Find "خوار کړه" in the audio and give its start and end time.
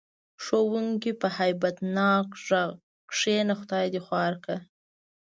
4.05-4.57